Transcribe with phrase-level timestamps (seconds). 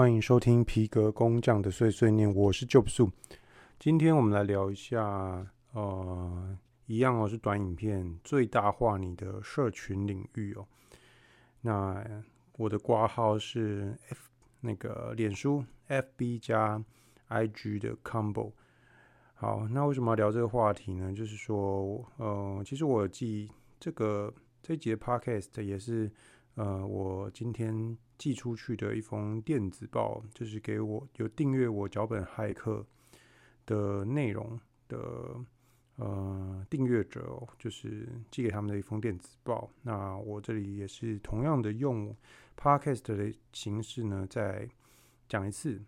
[0.00, 3.10] 欢迎收听皮革工匠的碎碎念，我是 Job Su。
[3.80, 10.64] 今天我们来聊一下，呃，一样哦，是短影片最大化你的社群领域哦。
[11.62, 12.22] 那
[12.58, 14.30] 我的挂号是 F
[14.60, 16.80] 那个脸书 FB 加
[17.28, 18.52] IG 的 Combo。
[19.34, 21.12] 好，那为什么要聊这个话题呢？
[21.12, 26.08] 就是说，呃，其实我记这个这节 Podcast 也是，
[26.54, 27.98] 呃，我今天。
[28.18, 32.84] 寄出去的一封电子报，就是给我有订阅我脚本骇客
[33.64, 35.36] 的内容的
[35.94, 39.70] 呃订阅者哦，就是寄给他们的一封电子报。
[39.82, 42.12] 那我这里也是同样的用
[42.56, 44.68] podcast 的形式呢，再
[45.28, 45.80] 讲一次。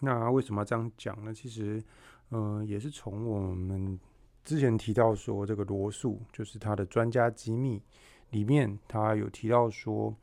[0.00, 1.32] 那为什么要这样讲呢？
[1.32, 1.82] 其实，
[2.28, 3.98] 嗯、呃，也是从我们
[4.44, 7.82] 之前提到说这个罗素，就是他的专家机密
[8.32, 10.14] 里面，他有提到说。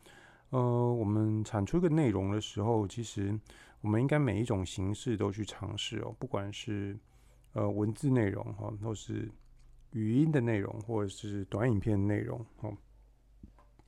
[0.54, 3.36] 呃，我们产出一个内容的时候，其实
[3.82, 6.96] 我们应该每一种形式都去尝试哦，不管是
[7.54, 9.32] 呃文字内容哈，或是
[9.94, 12.72] 语音的内容，或者是短影片内容哦，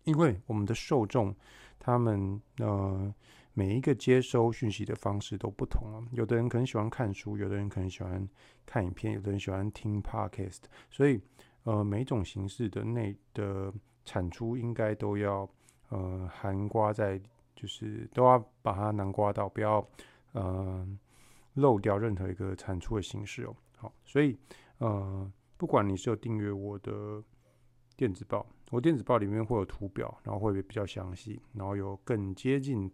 [0.05, 1.35] 因为我们的受众
[1.77, 3.13] 他们呃
[3.53, 8.27] 每一个接收讯息的方式都不同啊，有的人可能喜欢看书，有的人可能喜欢
[8.66, 11.22] 看影片，有的人喜欢听 podcast，所以
[11.61, 13.72] 呃每一种形式的内的
[14.03, 15.47] 产出应该都要。
[15.95, 17.17] 呃，含括在
[17.55, 19.88] 就是都要把它囊括到，不要
[20.33, 20.85] 呃
[21.53, 23.55] 漏掉任何一个产出的形式哦。
[23.77, 24.38] 好，所以
[24.79, 27.23] 呃，不管你是有订阅我的
[27.95, 32.91] 电子报，我电子报里面会有图表，然后会比较详细，然后有更接近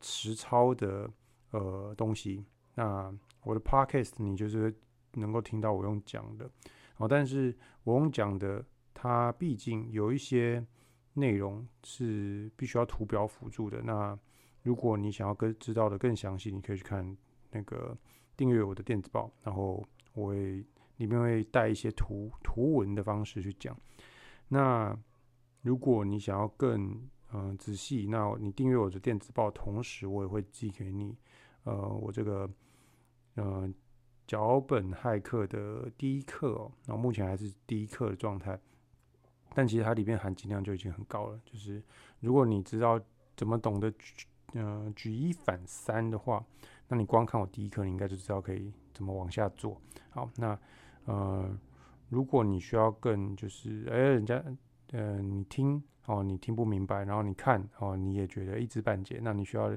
[0.00, 1.10] 实操的
[1.50, 2.42] 呃东西。
[2.74, 4.74] 那我的 podcast 你就是
[5.12, 6.50] 能够听到我用讲的，
[6.96, 8.64] 哦，但是我用讲的，
[8.94, 10.64] 它毕竟有一些。
[11.14, 13.82] 内容是必须要图表辅助的。
[13.82, 14.16] 那
[14.62, 17.16] 如果你想要更知道的更详细，你可以去看
[17.50, 17.96] 那个
[18.36, 20.64] 订阅我的电子报，然后我会
[20.98, 23.76] 里面会带一些图图文的方式去讲。
[24.48, 24.96] 那
[25.62, 31.18] 如果你想要更嗯、仔细，那你订阅我的电子报，同时我也会寄给你
[31.64, 32.48] 呃我这个
[33.34, 33.68] 呃
[34.24, 38.56] 脚本骇客的第一课哦，然后目前还是第一课的状态。
[39.54, 41.40] 但其实它里面含金量就已经很高了。
[41.44, 41.82] 就是
[42.20, 43.00] 如果你知道
[43.36, 46.44] 怎么懂得举呃举一反三的话，
[46.88, 49.80] 那你光看我第一课，你应该就知道可以怎么往下做。
[50.10, 50.58] 好，那
[51.06, 51.48] 呃
[52.08, 54.42] 如果你需要更就是哎、人家
[54.92, 59.72] 呃你听哦你听不明白，然后你看哦你也觉得一知半解，那你需要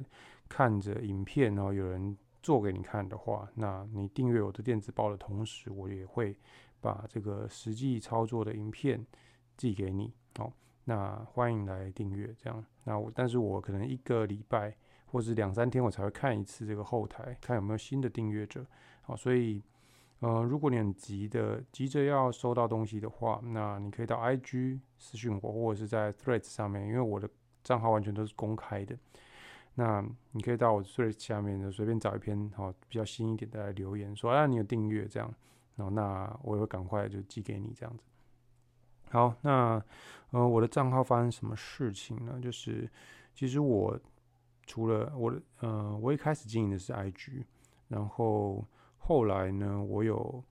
[0.49, 6.37] 看着影片然后有人做给你看的话，那你订阅我的电子报的同时，我也会
[6.79, 9.05] 把这个实际操作的影片。
[9.57, 10.53] 寄给你，好，
[10.85, 18.63] 那欢迎来订阅，这样，那我，但是我可能一个礼拜或是两三天，我才会看一次这个后台，看有没有新的订阅者，
[19.01, 19.63] 好，所以，
[20.19, 27.27] 呃，如果你很急的急着要收到东西的话，那你可以到 IG 私讯我，或者是在 Threads 上面，因为我的
[27.63, 28.95] 账号完全都是公开的，
[29.73, 35.33] 那你可以到我 Threads 下面就随便找一篇好比较新一点的来留言，说啊你有订阅这样，
[35.75, 38.03] 然后那我也会赶快就寄给你这样子。
[39.09, 39.81] 好，那
[40.31, 42.37] 呃，我的账号发生什么事情呢？
[42.41, 42.89] 就是
[43.33, 43.97] 其实我
[44.65, 47.45] 除了我的呃，我一开始经营的是 IG，
[47.87, 50.43] 然后后来呢，我有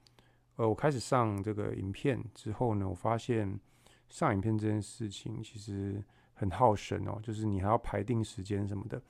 [0.56, 3.60] 呃，我开始上这个影片之后呢，我发现
[4.08, 6.02] 上影片这件事情其实
[6.32, 9.00] 很耗神哦，就是你还要排定时间什么的。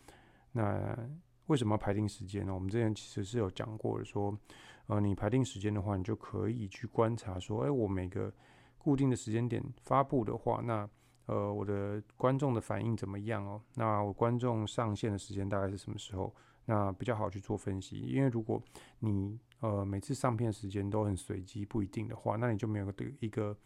[0.51, 0.99] 那
[1.47, 2.53] 为什么要排定时间呢？
[2.53, 4.37] 我们之前其实是有讲过的，说
[4.89, 8.33] 呃，你排定时间的话，你就可以去观察说，哎，我每个。
[8.87, 10.89] 固定的时间点发布的话，那
[11.25, 13.61] 呃，我的观众的反应怎么样哦？
[13.75, 16.33] 那我观众上线的时间大概是什么时候？
[16.67, 17.99] 那比较好去做分析。
[17.99, 18.63] 因为如果
[19.01, 23.57] 你呃每次上片时间都很随机，不一定的话，那你就没有个对一个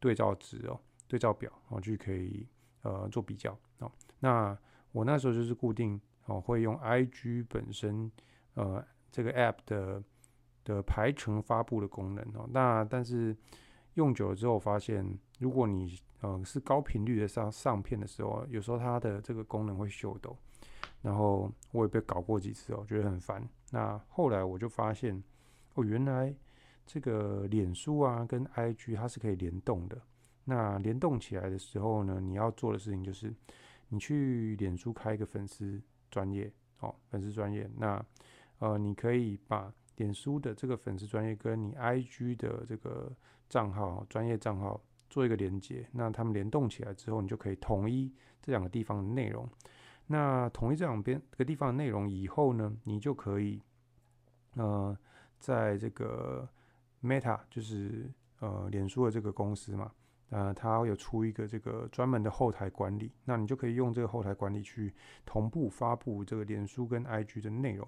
[0.00, 0.76] 对照值哦，
[1.06, 2.44] 对照表哦，就可以
[2.82, 3.88] 呃做比较哦。
[4.18, 4.58] 那
[4.90, 8.10] 我那时候就是固定哦，会用 IG 本身
[8.54, 10.02] 呃这个 App 的
[10.64, 12.48] 的排程发布的功能哦。
[12.50, 13.36] 那但是。
[13.94, 20.36] 用久了之后，发现如果你呃是高频率的上上片的时候，有时候它的这个功能会秀逗，
[21.02, 23.46] 然后我也被搞过几次哦，觉得很烦。
[23.70, 25.22] 那后来我就发现，
[25.74, 26.34] 哦，原来
[26.86, 30.00] 这个脸书啊跟 IG 它是可以联动的。
[30.44, 33.34] 那联动起来的时候呢，你要做的事情就是，
[33.88, 35.80] 你去脸书开一个粉丝
[36.10, 38.04] 专业，哦，粉丝专业，那
[38.58, 43.12] 呃你可以把脸书的这个粉丝专业跟你 IG 的这个
[43.48, 48.12] 账号、专业账号做一个连接，那他们联动起来之后，你就可以统一
[48.42, 49.48] 这两个地方的内容。
[50.06, 53.62] 那统一这两边这个地方的内容以后呢，你就可以
[54.54, 54.96] 呃，
[55.38, 56.48] 在这个
[57.02, 59.92] Meta 就是呃脸书的这个公司嘛。
[60.30, 64.92] 呃，它有出一个这个专门的后台管理，那你就可以用这个后台管理去
[65.24, 67.86] 同步发布这个脸书跟 IG 的内容，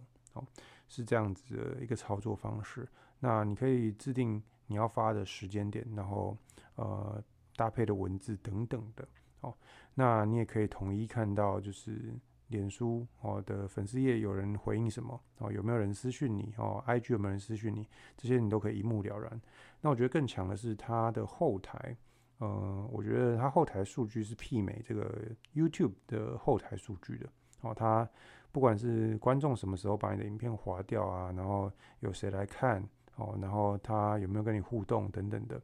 [0.88, 2.88] 是这样子的一个操作方式。
[3.20, 6.36] 那你可以制定你要发的时间点，然后
[6.74, 7.22] 呃
[7.56, 9.08] 搭配的文字等等的，
[9.40, 9.56] 哦，
[9.94, 12.14] 那你也可以统一看到就是
[12.48, 19.40] 脸书哦的粉丝页有人回应什么，哦，有没有人私讯你，哦，IG 有没有人私讯你，这些你都可以一目了然。
[19.80, 21.96] 那我觉得更强的是它的后台。
[22.38, 27.26] 呃，我觉得它后台数据是媲美这个 YouTube 的后台数据的。
[27.62, 28.06] 哦，它
[28.52, 31.70] 不管是观众什么时候把你的影片划掉啊，然后
[32.00, 32.82] 有谁来看，
[33.16, 35.60] 哦，然后他有没有跟你互动等等的，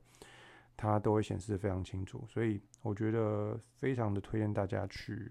[0.76, 2.24] 它都会显示得非常清楚。
[2.28, 5.30] 所以我觉得非常的推荐大家去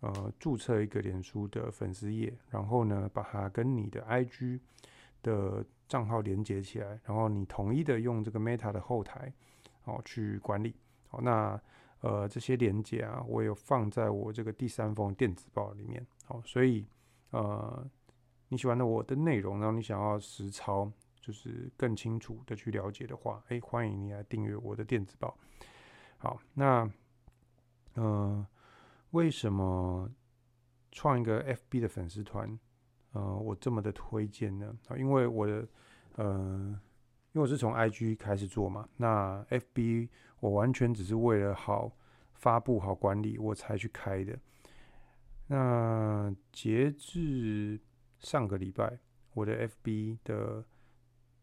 [0.00, 4.60] 呃注册一个脸书的粉丝页，然后呢把它跟你的 IG
[5.22, 9.32] 的账号连接起来，然后你统一的用这个 Meta 的后台。
[9.84, 10.76] 哦，去管理。
[11.08, 11.58] 好，那
[12.02, 16.06] 呃这些连接啊，我有放在我这个第三封电子报里面。
[16.30, 16.86] 好，所以
[17.30, 17.84] 呃
[18.46, 20.88] 你喜欢的我的内容，然后你想要实操，
[21.20, 25.36] 就是更清楚的去了解的话，哎，欢迎你来订阅我的电子报。
[26.18, 26.88] 好，那
[27.94, 28.46] 呃
[29.10, 30.08] 为什么
[30.92, 32.56] 创一个 FB 的粉丝团？
[33.10, 34.72] 呃，我这么的推荐呢？
[34.86, 35.66] 啊，因为我的
[36.14, 36.80] 呃。
[37.32, 40.08] 因为我是从 IG 开始做嘛，那 FB
[40.40, 41.92] 我完全只是为了好
[42.34, 44.36] 发布、好管理我才去开的。
[45.52, 47.80] 那截至
[48.20, 49.00] 上个礼拜，
[49.34, 50.64] 我的 FB 的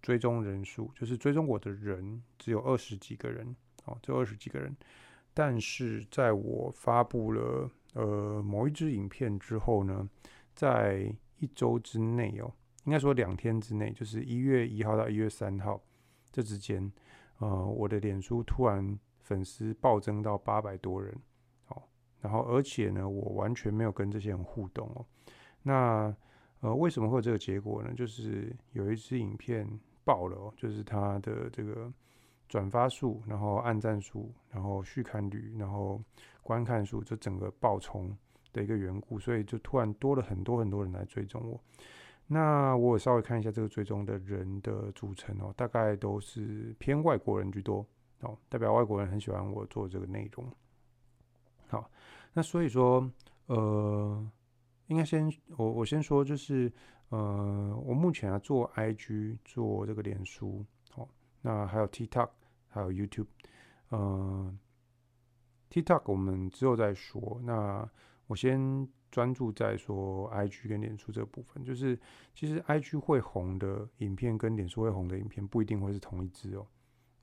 [0.01, 4.73] 追踪人数，就是追踪我的人只有二十几个人，哦，只有二十几个人。
[5.33, 10.09] 但是在我发布了呃某一支影片之后呢，
[10.55, 12.49] 在一周之内哦。
[12.85, 15.83] 应该说两天之内，就是一月一号到一月三号
[16.31, 16.89] 这之间，
[17.39, 21.13] 呃，我的脸书突然粉丝暴增到八百多人，
[22.21, 25.05] 然后而且呢，我完全没有跟这些人互动哦。
[25.61, 26.15] 那
[26.61, 27.93] 呃，为什么会有这个结果呢？
[27.95, 29.67] 就是有一支影片
[30.03, 31.91] 爆了哦，就是它的这个
[32.49, 36.01] 转发数，然后按赞数，然后续看率，然后
[36.41, 38.17] 观看数，这整个爆冲
[38.51, 41.61] 的一个缘故，所以就突然多了很多很多人来追踪我。
[42.25, 47.85] 那我稍微看一下这个追踪的人的组成哦，大概都是偏外国人居多
[48.21, 50.51] 哦，代表外国人很喜欢我做这个内容。
[51.67, 51.89] 好，
[52.33, 53.09] 那所以说，
[53.47, 54.31] 呃，
[54.87, 56.71] 应该先我我先说，就是
[57.09, 60.65] 呃，我目前啊做 IG 做这个脸书，
[60.95, 61.07] 哦，
[61.41, 62.29] 那还有 TikTok，
[62.69, 63.27] 还有 YouTube，
[63.89, 64.57] 呃
[65.69, 67.39] ，TikTok 我们之后再说。
[67.43, 67.89] 那
[68.27, 68.87] 我先。
[69.09, 71.97] 专注在说 IG 跟脸书这部分，就是
[72.35, 76.67] 其实 IG 会红的影片跟脸书会红的影片不一定会是同一支哦。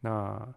[0.00, 0.54] 那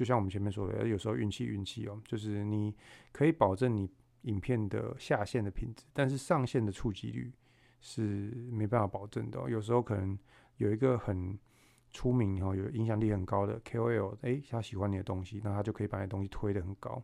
[0.00, 2.74] 就像我们前面说的，有时候运气运气哦，就是你
[3.12, 3.86] 可以保证你
[4.22, 7.30] 影片的下线的品质，但是上线的触及率
[7.82, 8.02] 是
[8.50, 9.38] 没办法保证的。
[9.50, 10.18] 有时候可能
[10.56, 11.38] 有一个很
[11.92, 17.02] 出名哦，有影响力很高的 KOL，诶，他喜欢你的东西，那他就可以把你东西推得很高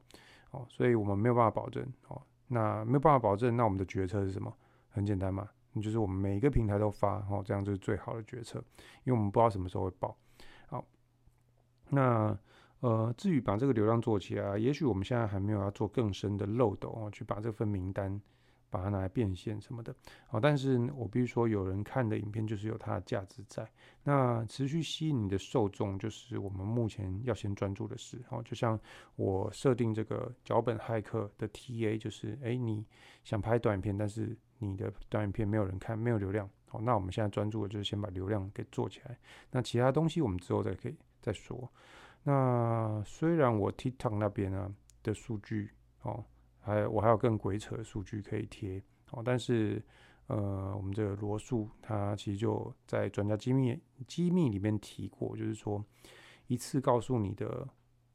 [0.52, 0.64] 哦。
[0.70, 2.22] 所以我们没有办法保证哦。
[2.48, 4.50] 那没有办法保证，那我们的决策是什么？
[4.88, 8.58] 很简单嘛，你就是我们每一个平台都发，哦，这样就是最好的决策，
[9.04, 10.16] 因为我们不知道什么时候会爆。
[10.68, 10.82] 好，
[11.90, 12.38] 那
[12.80, 18.20] 呃，至于把这个流量做起来，也许我们现在还没有要做更深的漏斗哦，去把这份名单。
[18.68, 19.94] 把它拿来变现什么的，
[20.26, 23.66] 好，但是我必须说，有人看的影片就是有它的价值在。
[24.02, 28.20] 那持续吸引你的受众，就是我们目前要先专注的事。
[28.28, 28.78] 好，就像
[29.14, 32.84] 我设定这个脚本骇客的 TA，就是诶，你
[33.22, 36.50] 想拍短影片，但是你的短影片没有人看，没有流量。
[36.68, 39.16] 好，那我们现在专注的就是先把流量给做起来。
[39.52, 41.70] 那其他东西我们之后再可以再说。
[42.26, 45.70] 那虽然我 TikTok 那边呢的数据，
[46.02, 46.24] 哦。
[46.58, 49.80] 还有我还有更鬼扯的数据可以贴哦，但是
[50.26, 55.80] 呃，我们这个罗素他其实就在专家机密机密里面提过，就是说
[56.48, 57.68] 一次告诉你的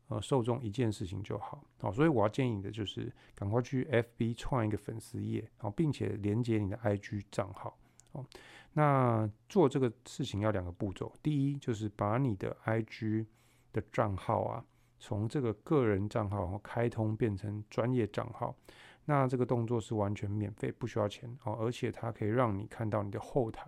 [0.09, 7.77] 呃受众一件事情就好哦，所以我要建议你的就是赶快去 FB 创一个粉丝页然哦，并且连接你的 IG 账号
[8.11, 8.25] 哦。
[8.73, 13.25] 那做这个事情要两个步骤，第一就是把你的 IG
[13.71, 14.65] 的账号啊。
[15.03, 18.55] 从这个个人账号开通变成专业账号，
[19.05, 23.67] 那这个动作是完全免费，不需要钱哦，而且它可以让你看到你的后台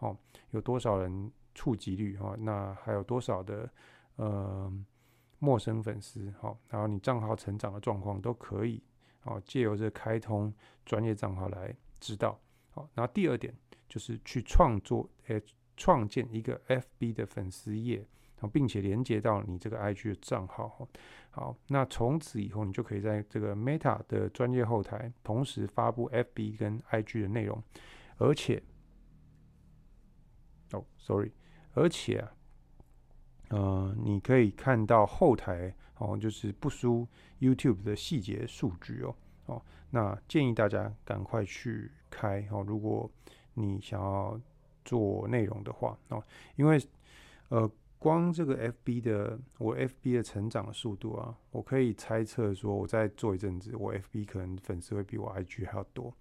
[0.00, 0.14] 哦，
[0.50, 3.66] 有多少人触及率哦，那还有多少的
[4.16, 4.70] 呃
[5.38, 8.82] 陌生粉丝哦，然后你账号成长的状况都可以
[9.22, 10.52] 哦，借由这开通
[10.84, 12.38] 专业账号来知道。
[12.72, 13.56] 好，那第二点
[13.88, 15.42] 就是去创作，诶，
[15.78, 18.06] 创建一个 FB 的粉丝页，
[18.52, 20.88] 并且连接到你这个 IG 的账号。
[21.30, 27.60] 好，那从此以后，你就可以在这个 Meta 的专业后台同时发布 FB 跟 IG 的内容，
[28.18, 28.62] 而且，
[30.70, 31.32] 哦，sorry，
[31.72, 32.32] 而且啊，
[33.48, 37.08] 呃，你可以看到后台哦，就是不输
[37.40, 39.16] YouTube 的细节数据哦。
[39.46, 43.10] 哦，那建议大家赶快去开哦，如果
[43.54, 44.40] 你想要
[44.84, 46.22] 做内容的话哦，
[46.54, 46.80] 因为
[47.48, 47.68] 呃。
[47.98, 56.14] 光这个 FB 的我 FB 的成长的速度啊，我可以猜测说，我再做一阵子，我 FB 可能粉丝会比我 IG 还要多。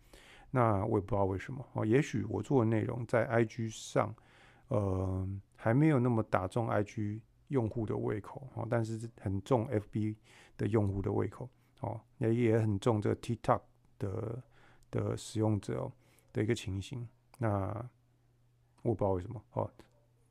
[0.51, 4.15] 那我也不知道为什么哦，也许我做的内容在 IG 上，
[4.70, 10.15] 呃，还没有那么打中 IG 用户的胃口哦，但是很重 FB
[10.56, 11.50] 的用户的胃口
[11.82, 13.62] 哦，也也很重这个 TikTok
[14.00, 14.44] 的
[14.89, 15.92] 的使用者
[16.32, 17.06] 的一个情形。
[17.39, 17.68] 那
[18.84, 19.70] 我不知道为什么哦。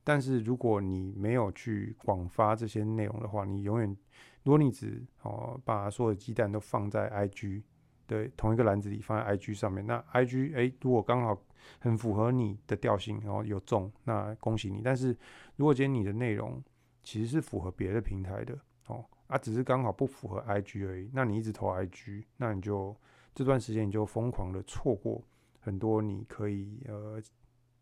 [0.04, 3.96] 但是如果你没有去广发这些内容的话，你永远，
[4.42, 7.62] 如果你只哦把所有的鸡蛋都放在 IG
[8.08, 11.40] 的同一个篮子里，放在 IG 上面，那 IG 哎，如果刚好
[11.78, 14.80] 很符合你的调性，然后有中，那恭喜你。
[14.82, 15.16] 但是
[15.56, 16.60] 如果今天你的内容
[17.04, 22.96] 其实是符合别的平台的哦，啊，只是刚好不符合 IG 而已，那你一直投 IG，那你就
[23.34, 25.22] 这段时间你就疯狂的错过
[25.60, 27.22] 很多你可以呃。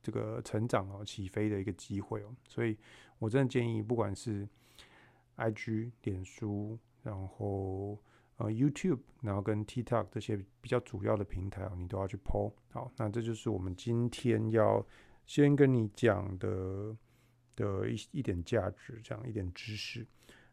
[0.02, 2.76] 这个成长哦，起飞的一个机会哦，所以
[3.19, 4.49] 我真的建议，不管是
[5.37, 7.99] IG、脸书，然后
[8.37, 12.52] 呃 YouTube，然后跟 TikTok 这些比较主要的平台哦，你都要去 po。
[12.71, 14.85] 好，那这就是我们今天要
[15.26, 16.97] 先跟你讲的
[17.54, 20.07] 的一一点价值，这样一点知识。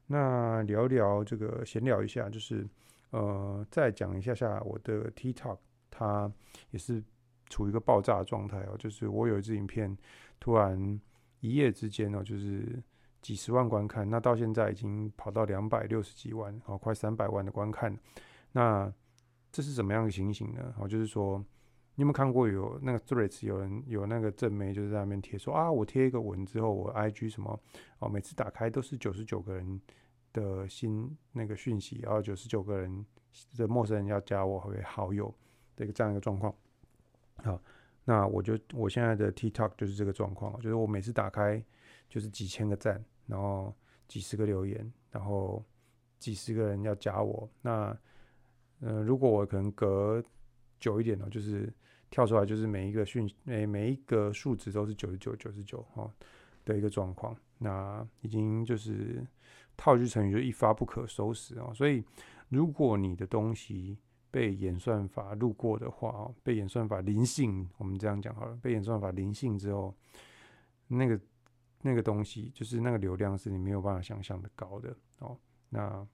[0.06, 2.68] 那聊聊这个闲聊一下，就是
[3.12, 5.58] 呃，再讲一下下我的 TikTok，
[5.90, 6.32] 它
[6.72, 7.04] 也是。
[7.50, 9.98] 处于一个爆炸的状态哦，就是我有一支影片，
[10.40, 11.00] 突然
[11.40, 12.82] 一夜之间哦，就是
[13.22, 17.98] 几十万观看，那到现在已经跑到两百六十几万哦，快三百万的观看。
[18.52, 18.92] 那
[19.52, 20.74] 这是怎么样的情形呢？
[20.78, 21.38] 哦，就是说，
[21.96, 27.60] 你有没有看过有那个 Threads 有人有那个正妹就是在那边贴说啊，我贴一个文之后，我 IG 什么
[28.00, 29.82] 哦，每次打开都是九十九个人
[30.34, 33.06] 的新那个讯息，然后九十九个人
[33.58, 35.34] 的陌生人要加我为好友
[35.76, 36.54] 的一个这样一个状况。
[37.44, 37.62] 好，
[38.04, 41.64] 那我就我现在的 TikTok 就是这个状况，就是我每次打开
[42.10, 43.74] 就是几千个赞，然后
[44.08, 45.64] 几十个留言，然后
[46.20, 47.50] 几十个人要加我。
[47.62, 47.98] 那
[48.80, 50.24] 呃，如果我可能隔
[50.80, 51.72] 久一点呢，就是
[52.10, 56.12] 跳出来，就是每一个讯每每一个数值都是九十九九十九哦
[56.64, 59.26] 的一个状况，那已经就是
[59.76, 61.72] 套句成语，就一发不可收拾哦。
[61.74, 62.04] 所以
[62.50, 63.98] 如果你的东西，
[64.30, 68.56] 被演算法路过的话哦，被演算法灵性，我们这样讲好了。
[68.62, 69.94] 被演算法灵性之后，
[70.88, 71.20] 那个
[71.82, 75.38] 那个东西，就是那个流量是你没有办法想象的高的哦。
[75.70, 76.06] 那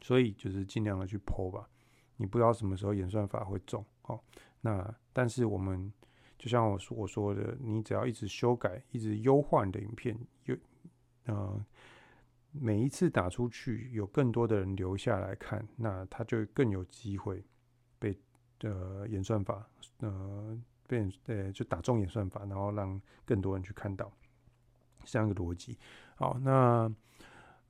[0.00, 1.68] 所以就是尽量的去剖吧。
[2.16, 4.20] 你不知道什么时候演算法会中哦。
[4.60, 5.92] 那但是我们
[6.38, 10.56] 就像我说我说的，你只要一直修改，一直优化你的影片，有
[11.26, 11.64] 呃。
[12.52, 17.44] 每一次打出去，有更多的人留下来看，那他就更有机会
[17.98, 18.18] 被
[18.62, 19.64] 呃演算法
[20.00, 24.12] 呃被呃就打中演算法，然后让更多人去看到，
[25.04, 25.78] 这样一个逻辑。
[26.16, 26.92] 好，那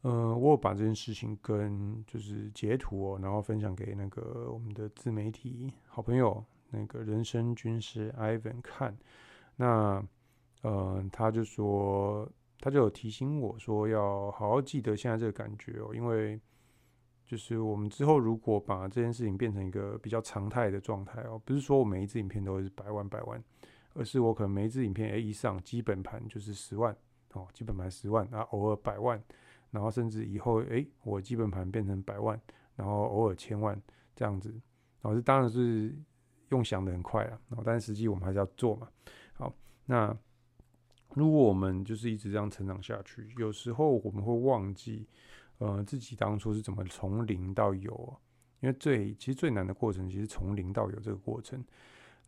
[0.01, 8.97] 呃我有把这件事情跟就是截图哦，然后分享给那个我们的自媒体好朋友那个人生军师 Ivan 看，
[9.57, 10.03] 那
[10.63, 12.27] 呃他就说。
[12.61, 16.39] 他就有提醒我说，要好好记得现在这个感觉哦，因为
[17.25, 23.43] 就是我们之后如果把这件事情变成一个比较常态的状态哦，不是说我每一支影片都是百万百万，
[23.95, 26.95] 而是我可能每一支影片 A 以上基本盘就是十万
[27.33, 29.23] 哦，基本盘十万，然后偶尔百万，
[29.71, 32.39] 然后甚至以后诶，我基本盘变成百万，
[32.77, 33.81] 然后偶尔千万
[34.15, 34.51] 这样子，
[35.01, 35.97] 然后这当然是
[36.51, 38.89] 用想的很快了，但是实际我们还是要做嘛。
[39.33, 39.55] 好，
[39.87, 40.15] 那。
[41.15, 45.07] 如果我们就是一直这样成长下去，有时候我们会忘记，
[45.59, 48.17] 呃，自己当初是怎么从零到有。
[48.61, 51.65] 因为最其实最难的过程，其实从零到有这个过程。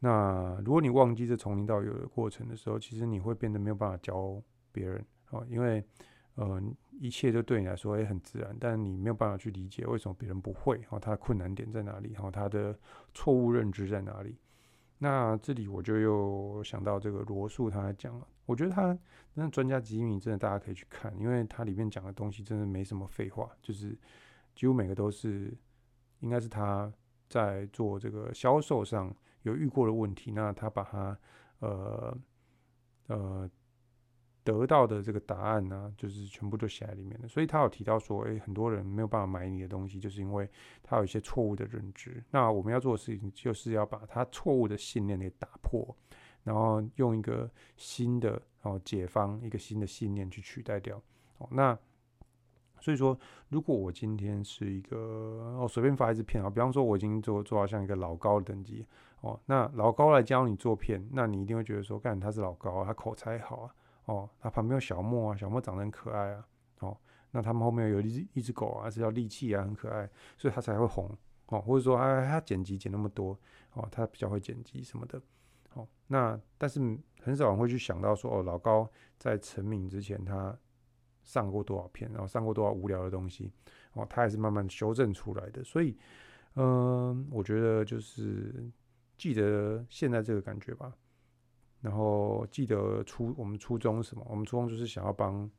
[0.01, 5.85] 那如果你忘记这从零到有的过程的时候，其实你会变得没有办法教别人哦，因为
[6.37, 6.61] 呃，
[6.99, 12.75] 一切都对你来说也很自然，但你没有办法去理解为什么别人不会，然后他的困难点在哪里，然后他的
[13.13, 14.39] 错误认知在哪里。
[15.03, 18.97] 那这里我就又想到这个罗素，他讲了，我觉得他
[19.35, 23.99] 那专家机密真的大家可以去看，因为他里面讲的东西真的没什么废话，就是
[24.55, 25.53] 几乎每个都是
[26.21, 26.93] 应该是他
[27.29, 31.19] 在做这个销售上有遇过的问题，那他把他
[31.59, 32.17] 呃
[33.09, 33.51] 呃
[34.45, 37.29] 得到的这个答案呢、就是全部都写在里面的。
[37.29, 40.49] 所以他有提到说，诶、很多人没有办法买你的东西，就是因为
[40.83, 42.23] 他有一些错误的认知。
[42.31, 45.97] 那我们要做的事情，就是要把他错误的信念给打破，
[46.43, 51.01] 然后用一个新的哦解方，一个新的信念去取代掉。
[51.39, 51.79] 哦，那。
[52.81, 53.17] 所以说，
[53.49, 54.97] 如果我今天是一个
[55.57, 58.85] 哦随便发一支片啊，比方说我已经做做到像一个老高的等级
[59.21, 63.75] 哦，那老高来教你做片，那你一定会觉得说，干他是老高，他口才好啊，
[64.07, 66.47] 哦，他旁边有小莫啊，小莫长得很可爱啊，
[66.81, 66.97] 哦，
[67.31, 71.11] 那他们后面有一只一只狗啊，是叫利器啊，很可爱，所以他才会红
[71.47, 73.39] 哦，或者说他他剪辑剪那么多
[73.75, 75.21] 哦，他比较会剪辑什么的，
[75.75, 76.81] 哦，那但是
[77.23, 80.57] 很少人会去想到说，哦，老高在成名之前他。
[81.25, 83.53] 上过多少片，然后上过多少无聊的东西，
[83.93, 85.63] 哦，他也是慢慢修正出来的。
[85.63, 85.97] 所以，
[86.57, 88.69] 嗯、我觉得就是
[89.17, 90.93] 记得现在这个感觉吧。
[91.83, 94.27] 然后记得初我们初衷什么？
[94.31, 95.51] 我们初衷就是想要帮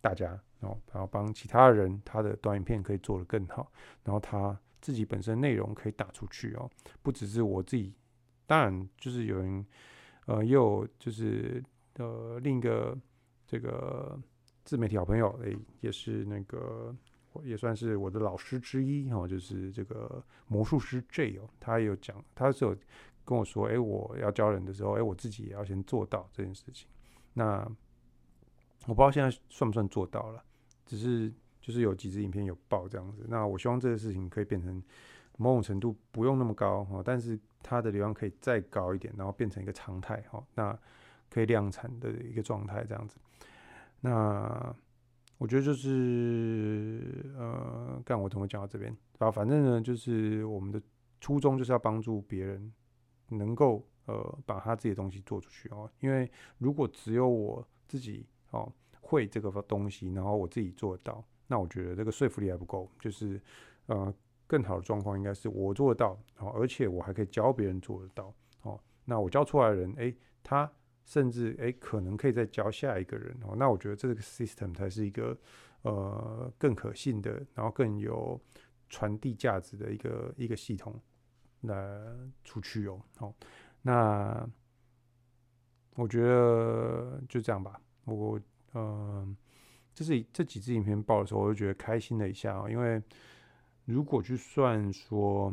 [0.00, 0.28] 大家，
[0.60, 3.70] 然后然后帮其他人，他的短影片可以做得更好，
[4.02, 6.70] 然后他自己本身内容可以打出去哦，
[7.02, 7.92] 不只是我自己。
[8.46, 9.66] 当然，就是有人，
[10.24, 11.62] 呃，也有就是
[11.98, 12.96] 呃另一个
[13.46, 14.18] 这个。
[14.62, 16.94] 自媒体好朋友，诶、也是那个，
[17.42, 22.76] 也算是我的老师之一哦，就是这个魔术师 J 哦，他有讲，他是有
[23.30, 26.88] 跟我说，诶、欸，我要教人的时候，诶、欸，我自己也要先做到这件事情。
[27.32, 27.58] 那
[28.86, 30.42] 我不知道现在算不算做到了，
[30.84, 33.24] 只是就是有几支影片有爆这样子。
[33.28, 34.82] 那我希望这个事情可以变成
[35.38, 40.76] 某种程度不用那么高哦，但是它的流量可以再高一点，然后变成一个常态哦，那
[41.28, 43.16] 可以量产的一个状态这样子。
[44.00, 44.74] 那
[45.38, 49.30] 我觉得就是呃，干我怎么讲到这边啊？
[49.30, 50.82] 反正呢，就是我们的
[51.20, 52.72] 初衷就是要帮助别人
[53.30, 55.90] 能够呃把他自己的东西做出去哦。
[56.00, 62.90] 因为如果只有我自己哦会这个东西，然后我自己做得到，那我觉得这个说服力还不够。
[62.98, 63.40] 就是
[63.86, 64.14] 呃，
[64.46, 68.78] 更好的状况应该是我做得到哦，而且我还可以教别人做得到哦。
[69.04, 70.70] 那我教出来的人，诶，他。
[71.06, 73.56] 甚至诶，可能可以再教下一个人哦。
[73.56, 75.36] 那我觉得这个 system 才是一个
[75.82, 78.40] 呃更可信的，然后更有
[78.88, 80.94] 传递价值的一个一个系统
[81.62, 81.74] 来
[82.44, 83.00] 出去哦。
[83.16, 83.34] 好，
[83.82, 84.48] 那
[85.94, 87.80] 我觉得就这样吧。
[88.04, 88.38] 我
[88.72, 89.36] 嗯、呃，
[89.94, 92.68] 这是这几支影片爆的时候，我就觉得开心了一下哦。
[92.70, 93.02] 因为
[93.84, 95.52] 如果去算说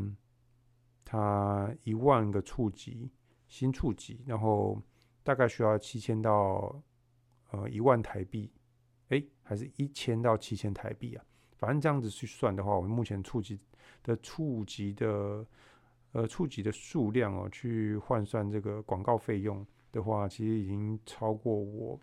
[1.03, 3.11] 它一万个触及
[3.47, 4.81] 新触及，然后
[5.23, 6.81] 大概需要七千到
[7.51, 8.51] 呃一万台币，
[9.09, 11.23] 哎，还是一千到七千台币啊？
[11.57, 13.59] 反正这样子去算的话，我们目前触及
[14.03, 15.45] 的触及的
[16.11, 21.99] 呃触及的数量哦，去换算这个广告费用的话，其实已经超过我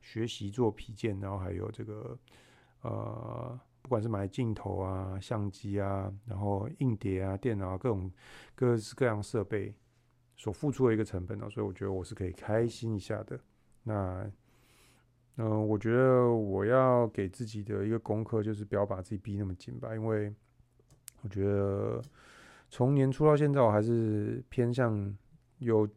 [0.00, 2.18] 学习做皮件，然后还有这个
[2.82, 8.10] 呃，不管是买镜头啊、相机啊，然后硬碟啊、电脑啊，各种
[8.54, 9.74] 各式各样设备。
[10.40, 13.40] 所付出的一个成本呢，所以我觉得我是可以开心一下的。
[13.82, 14.30] 那，
[15.34, 20.32] 嗯、我觉得我要给自己的一个功课就是不要把自己逼那么紧吧，因为
[21.22, 22.00] 我觉得
[22.68, 25.16] 从年初到现在，我还是偏向
[25.58, 25.88] 有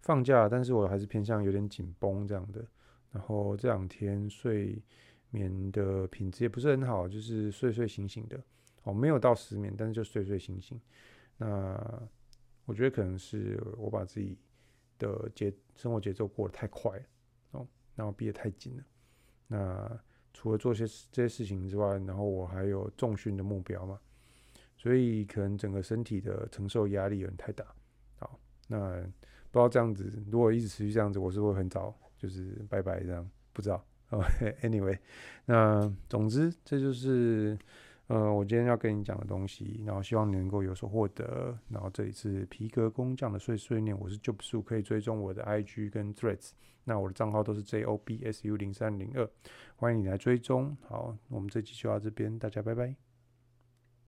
[0.00, 2.64] 放假，但是我还是偏向有点紧绷这样的。
[3.10, 4.82] 然后这两天睡
[5.30, 8.42] 眠的品质也不是很好，就是睡睡醒醒的
[8.82, 10.80] 哦，没有到失眠，但是就睡睡醒醒。
[11.36, 12.08] 那。
[12.66, 14.38] 我觉得可能是我把自己
[14.98, 17.04] 的节生活节奏过得太快了
[17.50, 18.84] 哦，然后逼得太紧了。
[19.48, 20.00] 那
[20.32, 24.00] 除了做些这些事情之外，然后我还有重训的目标嘛，
[24.84, 27.64] 所以可能整个身体的承受压力有点太大。
[28.18, 29.00] 好，那
[29.50, 33.82] 不知道这样子，如果一直持续这样子，我是会很早就是拜拜这样，不知道。
[34.60, 34.98] Anyway，
[35.46, 37.58] 那总之这就是。
[38.08, 41.58] 呃，我今天要跟你讲的东西，然后希望你能够有所获得。
[41.70, 46.50] 然后这里是皮革工匠的碎碎念，我是 Job 可以追踪我的 IG 跟 Threads，
[46.84, 49.26] 那我的账号都是 JOBSU 零三零二，
[49.76, 50.76] 欢迎你来追踪。
[50.82, 52.94] 好，我们这期就到这边，大家拜拜。